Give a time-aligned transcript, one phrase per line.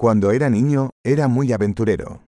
[0.00, 2.22] Cuando era niño, era muy aventurero.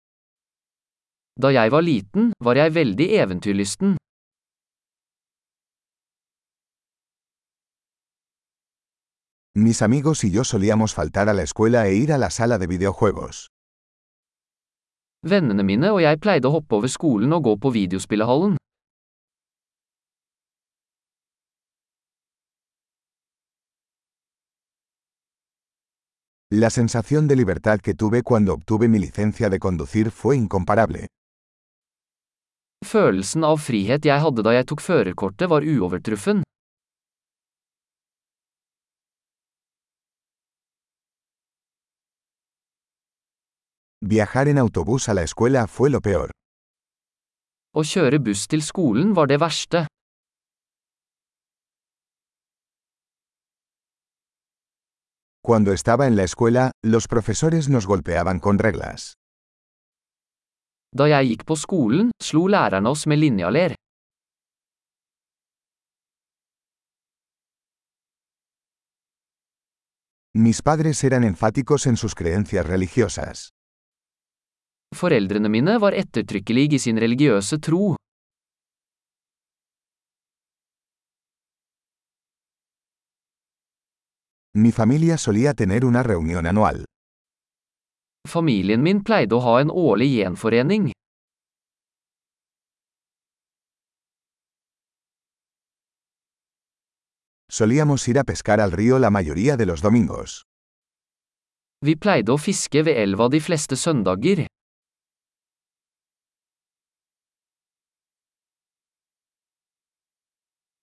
[1.35, 3.97] Da jeg var liten, var jeg veldig eventyrlysten.
[9.55, 12.67] Mis amigos y yo solíamos faltar a la escuela e ir a la sala de
[12.67, 13.48] videojuegos.
[15.23, 18.55] Vennene mine og jeg pleide å hoppe over skolen og gå på videospillehallen.
[26.50, 31.07] La sensación de libertad que tuve cuando obtuve mi licencia de conducir fue incomparable.
[32.86, 36.45] Følelsen av frihet jeg hadde da jeg tok førerkortet var uovertruffen.
[44.00, 46.31] Viajar en autobús a la escuela fue lo peor.
[47.75, 49.84] Å kjøre buss til skolen var det verste.
[55.47, 59.14] Cuando estaba en la escuela, los profesores nos golpeaban con reglas.
[60.92, 63.75] Da jeg gikk på skolen, slo lærerne oss med linjaler.
[70.36, 73.48] Mis padres eran enfáticos en sus creencias religiosas.
[74.95, 77.95] Foreldrene mine var ettertrykkelig i sin religiøse tro.
[84.68, 86.84] Mi familia solía tener una reunión anual.
[88.28, 90.90] Familien min pleide å ha en årlig gjenforening.
[97.50, 100.44] Solíamos ir a pescar al río la mayoría de los domingos.
[101.80, 104.48] Vi pleide å fiske ved elva de fleste søndager.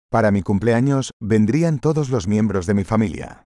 [0.10, 3.44] Para mi cumpleaños, vendrían todos los miembros de mi familia.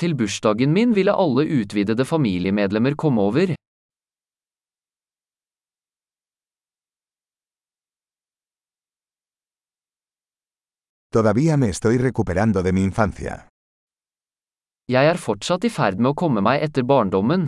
[0.00, 3.54] Til bursdagen min ville alle utvidede familiemedlemmer komme over.
[11.12, 13.46] Todavía me estoy recuperando de mi infancia.
[14.88, 17.46] Jeg er fortsatt i ferd med å komme meg etter barndommen.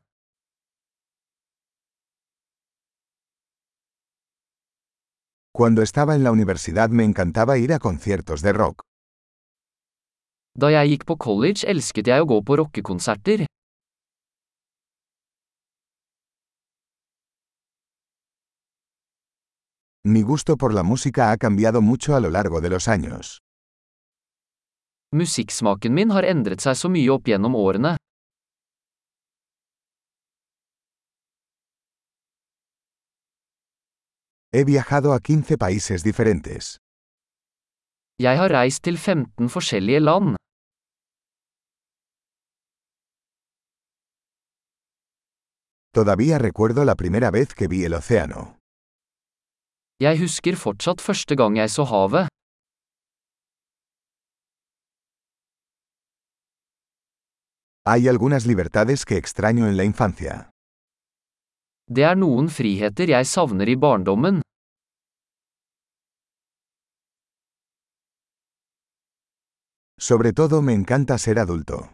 [5.56, 8.82] Cuando estaba en la universidad me encantaba ir a conciertos de rock.
[10.54, 13.40] Da jeg gikk på college elsket jeg å gå på rockekonserter.
[20.06, 23.38] Mi gusto por la música ha cambiado mucho a lo largo de los años.
[25.12, 27.96] Musikksmaken min har endret seg så mye opp gjennom årene.
[34.52, 36.76] He viajado a 15 países diferentes.
[38.22, 40.36] Jeg har reist til 15 forskjellige land.
[45.94, 48.56] Todavía recuerdo la primera vez que vi el océano.
[50.02, 52.26] Jeg husker fortsatt første gang jeg så havet.
[57.86, 60.50] Hay algunas libertades que extraño en la infancia.
[61.86, 64.42] Det er noen friheter jeg savner i barndommen.
[70.00, 71.84] Sobre todo me encanta ser adulto.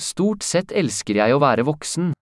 [0.00, 2.14] Stort sett elsker jeg å være voksen.